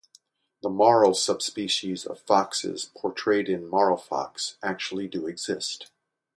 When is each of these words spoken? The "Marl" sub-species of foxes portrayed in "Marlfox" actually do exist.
The 0.63 0.69
"Marl" 0.71 1.13
sub-species 1.13 2.07
of 2.07 2.21
foxes 2.21 2.89
portrayed 2.97 3.47
in 3.47 3.69
"Marlfox" 3.69 4.55
actually 4.63 5.07
do 5.07 5.27
exist. 5.27 5.91